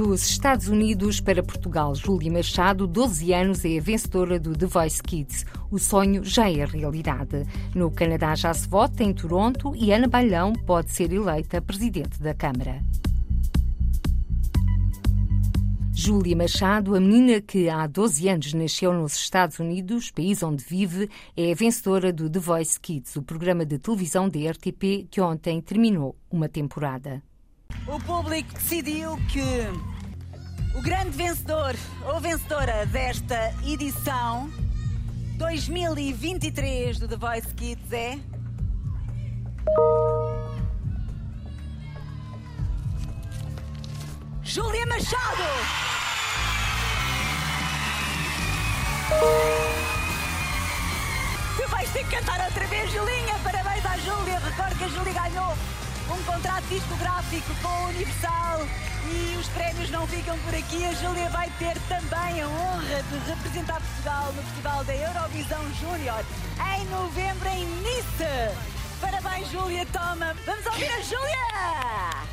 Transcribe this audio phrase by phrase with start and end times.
[0.00, 5.02] Dos Estados Unidos para Portugal, Júlia Machado, 12 anos, é a vencedora do The Voice
[5.02, 5.44] Kids.
[5.70, 7.46] O sonho já é realidade.
[7.74, 12.32] No Canadá já se vota em Toronto e Ana Bailão pode ser eleita presidente da
[12.32, 12.82] Câmara.
[15.92, 21.10] Júlia Machado, a menina que há 12 anos nasceu nos Estados Unidos, país onde vive,
[21.36, 25.60] é a vencedora do The Voice Kids, o programa de televisão da RTP que ontem
[25.60, 27.22] terminou uma temporada.
[27.86, 29.40] O público decidiu que
[30.78, 31.74] o grande vencedor
[32.06, 34.50] ou vencedora desta edição
[35.36, 38.18] 2023 do The Voice Kids é.
[44.42, 45.44] Júlia Machado!
[51.56, 53.38] Tu vais ter que cantar outra vez, Julinha!
[53.42, 54.38] Parabéns à Júlia!
[54.38, 55.79] Recordo que a Júlia ganhou
[56.14, 58.66] um contrato discográfico com a Universal
[59.12, 60.84] e os prémios não ficam por aqui.
[60.84, 66.24] A Júlia vai ter também a honra de representar Portugal no Festival da Eurovisão Júnior
[66.76, 68.56] em novembro em Nice.
[69.00, 70.34] Parabéns, Júlia, toma!
[70.44, 72.30] Vamos ouvir a Júlia!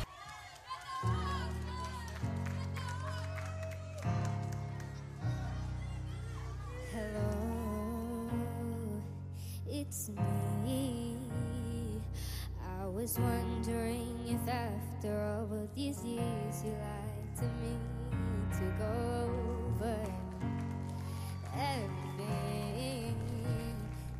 [9.88, 10.27] it's me.
[13.08, 17.78] Was wondering if after all of these years you lied to me
[18.52, 19.30] to go
[19.64, 19.96] over
[21.54, 23.16] everything.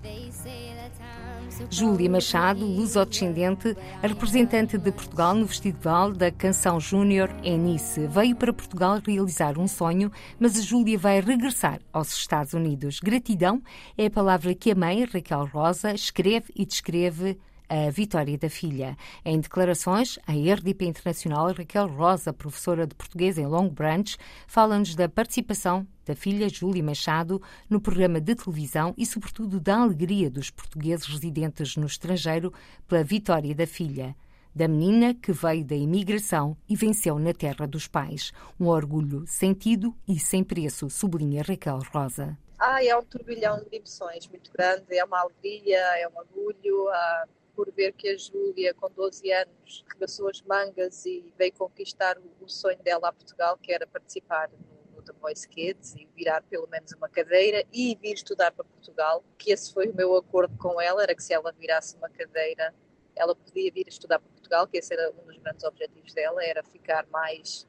[0.02, 6.80] They say that I'm Júlia Machado, luso-descendente, a representante de Portugal no Festival da Canção
[6.80, 8.06] Júnior em Nice.
[8.06, 13.00] Veio para Portugal realizar um sonho, mas a Júlia vai regressar aos Estados Unidos.
[13.00, 13.60] Gratidão
[13.98, 18.96] é a palavra que a mãe, Raquel Rosa, escreve e descreve a vitória da filha.
[19.24, 25.08] Em declarações à RDP Internacional, Raquel Rosa, professora de português em Long Branch, fala-nos da
[25.08, 31.06] participação da filha Júlia Machado no programa de televisão e, sobretudo, da alegria dos portugueses
[31.06, 32.52] residentes no estrangeiro
[32.86, 34.16] pela vitória da filha.
[34.54, 38.32] Da menina que veio da imigração e venceu na terra dos pais.
[38.58, 42.36] Um orgulho sentido e sem preço, sublinha Raquel Rosa.
[42.58, 46.88] Ah, é um turbilhão de emoções muito grande, é uma alegria, é um orgulho.
[46.88, 47.24] Ah,
[47.58, 52.48] por ver que a Júlia, com 12 anos, regaçou as mangas e veio conquistar o,
[52.48, 56.68] sonho dela a Portugal, que era participar no, no The Voice Kids e virar pelo
[56.68, 60.80] menos uma cadeira e vir estudar para Portugal, que esse foi o meu acordo com
[60.80, 62.72] ela, era que se ela virasse uma cadeira,
[63.16, 66.62] ela podia vir estudar para Portugal, que esse era um dos grandes objetivos dela, era
[66.62, 67.66] ficar mais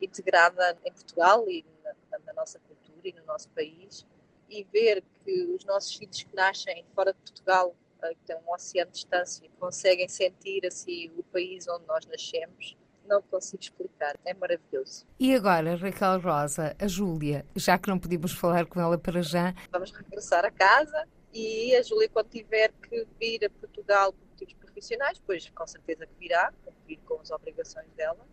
[0.00, 4.06] integrada em Portugal e na, na nossa cultura e no nosso país
[4.48, 7.74] e ver que os nossos filhos que nascem fora de Portugal
[8.08, 12.76] que têm um oceano de distância, conseguem sentir assim o país onde nós nascemos,
[13.06, 15.06] não consigo explicar, é maravilhoso.
[15.18, 19.54] E agora, Raquel Rosa, a Júlia, já que não podíamos falar com ela para já.
[19.70, 24.54] Vamos regressar a casa e a Júlia, quando tiver que vir a Portugal por motivos
[24.54, 28.26] profissionais, pois com certeza que virá, cumprir com as obrigações dela,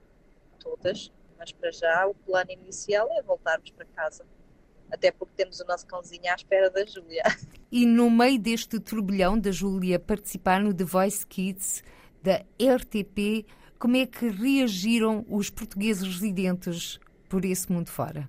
[0.59, 4.25] todas, mas para já o plano inicial é voltarmos para casa
[4.91, 7.23] até porque temos o nosso cãozinho à espera da Júlia.
[7.71, 11.83] E no meio deste turbilhão da Júlia participar no The Voice Kids
[12.21, 13.45] da RTP,
[13.77, 18.27] como é que reagiram os portugueses residentes por esse mundo fora?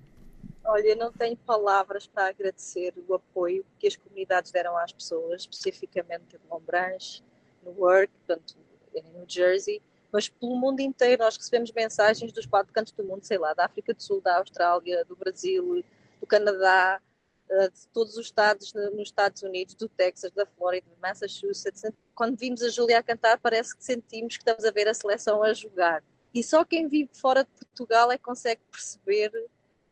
[0.63, 6.35] Olha, não tenho palavras para agradecer o apoio que as comunidades deram às pessoas, especificamente
[6.35, 7.23] em Lombranche,
[7.63, 8.55] no Work, portanto,
[8.93, 9.81] em New Jersey,
[10.11, 13.65] mas pelo mundo inteiro nós recebemos mensagens dos quatro cantos do mundo, sei lá, da
[13.65, 15.83] África do Sul, da Austrália, do Brasil,
[16.19, 17.01] do Canadá,
[17.51, 21.83] de todos os estados nos Estados Unidos, do Texas, da Flórida, de Massachusetts.
[22.15, 25.43] Quando vimos a Júlia a cantar, parece que sentimos que estamos a ver a seleção
[25.43, 26.03] a jogar.
[26.33, 29.31] E só quem vive fora de Portugal é que consegue perceber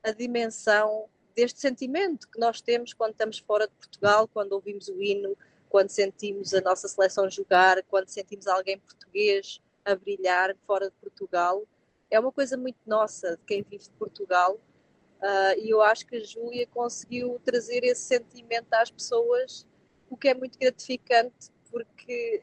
[0.02, 5.02] a dimensão deste sentimento que nós temos quando estamos fora de Portugal, quando ouvimos o
[5.02, 10.96] hino, quando sentimos a nossa seleção jogar, quando sentimos alguém português a brilhar fora de
[11.02, 11.64] Portugal.
[12.10, 14.58] É uma coisa muito nossa de quem vive de Portugal
[15.22, 19.68] Uh, e eu acho que a Júlia conseguiu trazer esse sentimento às pessoas,
[20.10, 22.42] o que é muito gratificante, porque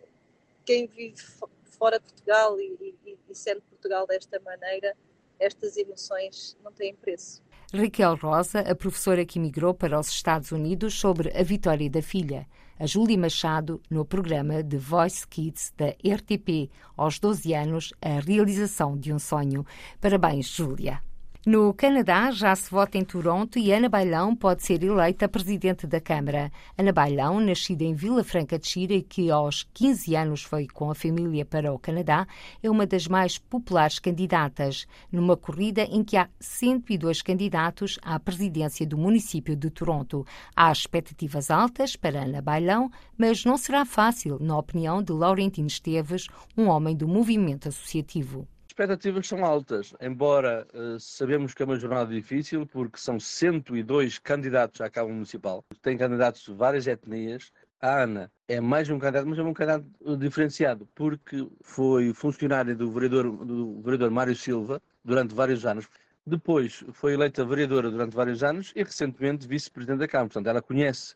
[0.65, 1.23] quem vive
[1.65, 4.95] fora de Portugal e, e, e sendo Portugal desta maneira,
[5.39, 7.43] estas emoções não têm preço.
[7.73, 12.47] Raquel Rosa, a professora que emigrou para os Estados Unidos sobre a vitória da filha,
[12.79, 18.97] a Júlia Machado, no programa The Voice Kids da RTP, aos 12 anos, a realização
[18.97, 19.65] de um sonho.
[20.01, 21.03] Parabéns, Júlia.
[21.49, 26.01] No Canadá já se vota em Toronto e Ana Bailão pode ser eleita presidente da
[26.01, 26.51] Câmara.
[26.77, 30.91] Ana Bailão, nascida em Vila Franca de Xira e que aos 15 anos foi com
[30.91, 32.27] a família para o Canadá,
[32.61, 38.85] é uma das mais populares candidatas, numa corrida em que há 102 candidatos à presidência
[38.85, 40.27] do município de Toronto.
[40.57, 46.27] Há expectativas altas para Ana Bailão, mas não será fácil, na opinião de Laurentino Esteves,
[46.59, 52.13] um homem do movimento associativo expectativas são altas, embora uh, sabemos que é uma jornada
[52.13, 55.65] difícil, porque são 102 candidatos à Câmara Municipal.
[55.81, 57.51] Tem candidatos de várias etnias.
[57.81, 62.75] A Ana é mais um candidato, mas é um candidato eh, diferenciado, porque foi funcionária
[62.75, 65.89] do vereador, do vereador Mário Silva durante vários anos.
[66.27, 70.29] Depois foi eleita vereadora durante vários anos e recentemente vice-presidente da Câmara.
[70.29, 71.15] Portanto, ela conhece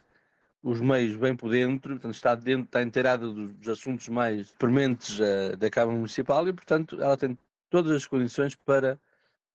[0.62, 5.56] os meios bem por dentro, portanto, está, dentro, está inteirada dos, assuntos mais prementes uh,
[5.58, 7.36] da Câmara Municipal e, portanto, ela tem
[7.70, 8.98] todas as condições para,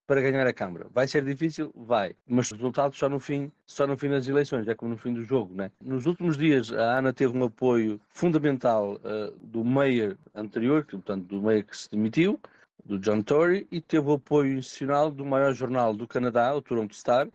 [0.08, 0.88] para ganhar a Câmara.
[0.92, 1.72] Vai ser difícil?
[1.76, 2.16] Vai.
[2.28, 5.14] Mas os resultados só no fim, só no fim das eleições, é como no fim
[5.14, 5.54] do jogo.
[5.54, 5.70] Né?
[5.84, 11.42] Nos últimos dias, a Ana teve um apoio fundamental uh, do Mayor anterior, portanto, do
[11.42, 12.40] Mayor que se demitiu,
[12.84, 16.96] do John Tory, e teve o apoio institucional do maior jornal do Canadá, o Toronto
[16.96, 17.28] Star,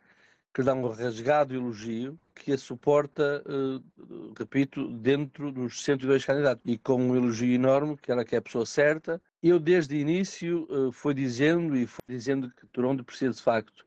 [0.55, 6.63] que dá um rasgado elogio que a suporta, uh, repito, dentro dos 102 candidatos.
[6.65, 9.21] E com um elogio enorme, que ela que é a pessoa certa.
[9.43, 13.87] Eu, desde o início, uh, fui dizendo e fui dizendo que Toronto precisa, de facto,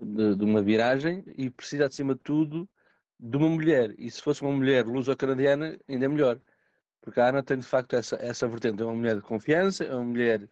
[0.00, 2.68] de, de, uma viragem e precisa, acima de tudo,
[3.18, 3.94] de uma mulher.
[3.98, 6.38] E se fosse uma mulher luso-canadiana, ainda é melhor.
[7.00, 8.82] Porque a Ana tem, de facto, essa, essa vertente.
[8.82, 10.48] É uma mulher de confiança, é uma mulher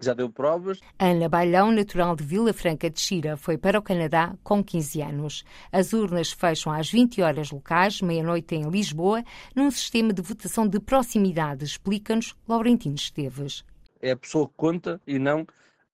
[0.00, 0.80] já deu provas.
[0.98, 5.44] Ana Bailão, natural de Vila Franca de Xira, foi para o Canadá com 15 anos.
[5.70, 9.22] As urnas fecham às 20 horas locais, meia-noite em Lisboa,
[9.54, 13.64] num sistema de votação de proximidade, explica-nos Laurentino Esteves.
[14.02, 15.46] É a pessoa que conta e não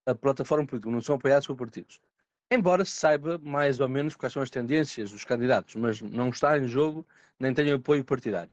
[0.07, 2.01] a plataforma política, não são apoiados por partidos.
[2.51, 6.59] Embora se saiba mais ou menos quais são as tendências dos candidatos, mas não está
[6.59, 7.07] em jogo
[7.39, 8.51] nem tem apoio partidário.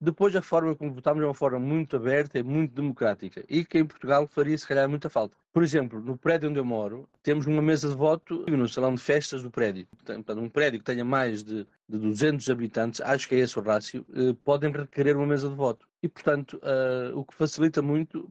[0.00, 3.78] Depois, a forma como votámos é uma forma muito aberta e muito democrática e que
[3.78, 5.36] em Portugal faria, se calhar, muita falta.
[5.52, 9.00] Por exemplo, no prédio onde eu moro, temos uma mesa de voto no salão de
[9.00, 9.86] festas do prédio.
[9.96, 13.62] Portanto, um prédio que tenha mais de, de 200 habitantes, acho que é esse o
[13.62, 15.86] rácio, eh, podem requerer uma mesa de voto.
[16.02, 18.30] E, portanto, uh, o que facilita muito,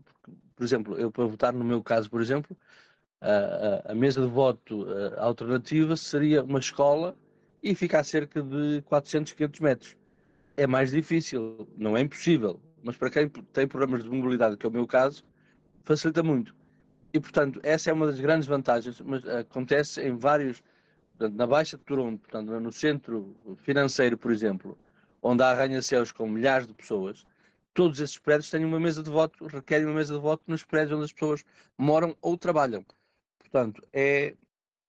[0.55, 2.55] por exemplo, eu para votar, no meu caso, por exemplo,
[3.21, 4.85] uh, a mesa de voto
[5.17, 7.15] alternativa seria uma escola
[7.61, 9.95] e fica a cerca de 400, 500 metros
[10.57, 14.69] é mais difícil, não é impossível, mas para quem tem problemas de mobilidade, que é
[14.69, 15.23] o meu caso,
[15.83, 16.55] facilita muito.
[17.13, 20.61] E, portanto, essa é uma das grandes vantagens, mas acontece em vários,
[21.11, 24.77] portanto, na Baixa de Toronto, portanto, no centro financeiro, por exemplo,
[25.21, 27.25] onde há arranha-céus com milhares de pessoas,
[27.73, 30.93] todos esses prédios têm uma mesa de voto, requerem uma mesa de voto nos prédios
[30.93, 31.43] onde as pessoas
[31.77, 32.85] moram ou trabalham.
[33.39, 34.35] Portanto, é,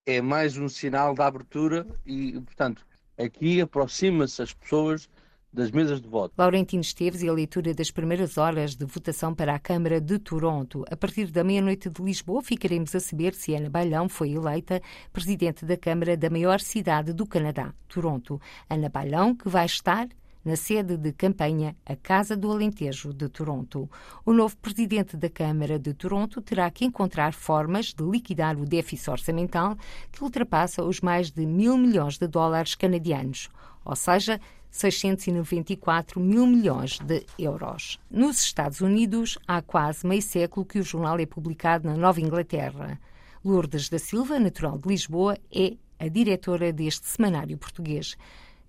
[0.07, 2.87] é mais um sinal da abertura e, portanto,
[3.19, 5.09] aqui aproxima-se as pessoas
[5.55, 6.35] das mesas de voto.
[6.37, 10.85] Laurentino Esteves e a leitura das primeiras horas de votação para a Câmara de Toronto.
[10.91, 14.83] A partir da meia-noite de Lisboa, ficaremos a saber se Ana Bailão foi eleita
[15.13, 18.41] presidente da Câmara da maior cidade do Canadá, Toronto.
[18.69, 20.09] Ana Bailão, que vai estar
[20.45, 23.89] na sede de campanha, a Casa do Alentejo de Toronto.
[24.27, 29.11] O novo presidente da Câmara de Toronto terá que encontrar formas de liquidar o déficit
[29.11, 29.77] orçamental
[30.13, 33.49] que ultrapassa os mais de mil milhões de dólares canadianos,
[33.85, 38.01] ou seja, 694 mil milhões de euros.
[38.11, 43.01] Nos Estados Unidos, há quase meio século que o jornal é publicado na Nova Inglaterra.
[43.45, 48.17] Lourdes da Silva, natural de Lisboa, é a diretora deste semanário português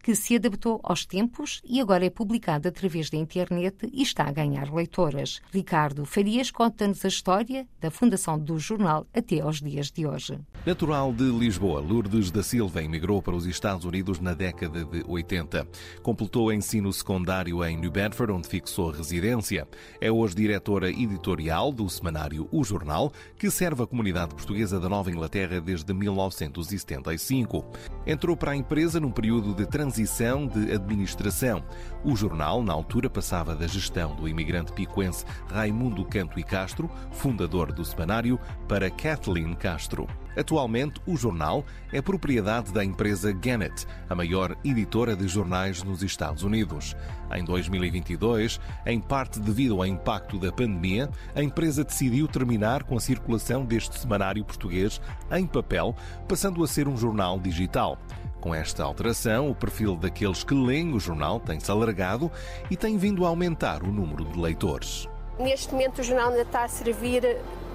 [0.05, 4.31] que se adaptou aos tempos e agora é publicado através da internet e está a
[4.31, 5.41] ganhar leitoras.
[5.51, 10.39] Ricardo Farias conta-nos a história da fundação do jornal até aos dias de hoje.
[10.63, 15.67] Natural de Lisboa, Lourdes da Silva emigrou para os Estados Unidos na década de 80.
[16.03, 19.67] Completou ensino secundário em New Bedford, onde fixou residência.
[19.99, 25.09] É hoje diretora editorial do semanário O Jornal, que serve a comunidade portuguesa da Nova
[25.09, 27.65] Inglaterra desde 1975.
[28.05, 31.63] Entrou para a empresa num período de transição transição de administração.
[32.03, 37.71] O jornal, na altura, passava da gestão do imigrante picuense Raimundo Canto e Castro, fundador
[37.71, 38.37] do semanário,
[38.67, 40.05] para Kathleen Castro.
[40.37, 46.43] Atualmente, o jornal é propriedade da empresa Gannett, a maior editora de jornais nos Estados
[46.43, 46.95] Unidos.
[47.33, 52.99] Em 2022, em parte devido ao impacto da pandemia, a empresa decidiu terminar com a
[52.99, 55.01] circulação deste semanário português
[55.31, 55.95] em papel,
[56.27, 57.97] passando a ser um jornal digital.
[58.39, 62.31] Com esta alteração, o perfil daqueles que leem o jornal tem-se alargado
[62.69, 65.09] e tem vindo a aumentar o número de leitores.
[65.39, 67.23] Neste momento, o jornal ainda está a servir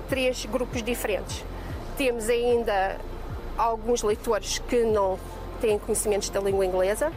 [0.09, 1.45] três grupos diferentes.
[2.01, 2.97] Temos ainda
[3.59, 5.19] alguns leitores que não
[5.61, 7.13] têm conhecimentos da língua inglesa.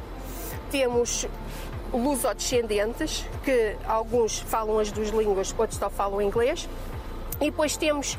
[0.69, 1.25] Temos
[1.93, 6.67] lusodescendentes, que alguns falam as duas línguas, outros só falam inglês.
[7.39, 8.17] E depois temos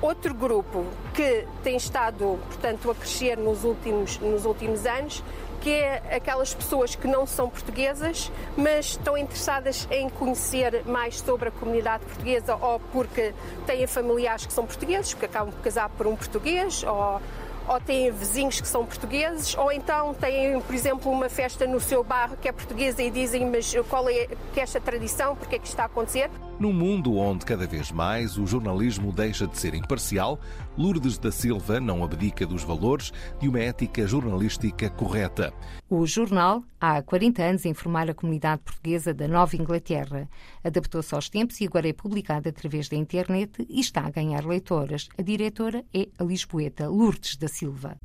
[0.00, 5.22] outro grupo que tem estado, portanto, a crescer nos últimos, nos últimos anos,
[5.66, 11.48] que é aquelas pessoas que não são portuguesas, mas estão interessadas em conhecer mais sobre
[11.48, 13.34] a comunidade portuguesa ou porque
[13.66, 17.20] têm familiares que são portugueses, porque acabam por casar por um português, ou
[17.68, 22.04] ou têm vizinhos que são portugueses, ou então têm, por exemplo, uma festa no seu
[22.04, 25.58] bairro que é portuguesa e dizem, mas qual é que é esta tradição, porque é
[25.58, 26.30] que está a acontecer?
[26.58, 30.40] Num mundo onde cada vez mais o jornalismo deixa de ser imparcial,
[30.76, 35.52] Lourdes da Silva não abdica dos valores de uma ética jornalística correta.
[35.88, 40.26] O jornal, há 40 anos, informar a comunidade portuguesa da Nova Inglaterra.
[40.64, 45.10] Adaptou-se aos tempos e agora é publicado através da internet e está a ganhar leitoras.
[45.18, 47.98] A diretora é a lisboeta Lourdes da Silva.